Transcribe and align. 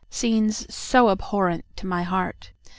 Scenes 0.09 0.65
so 0.73 1.09
abhorrent 1.11 1.63
to 1.75 1.85
my 1.85 2.01
heart! 2.01 2.53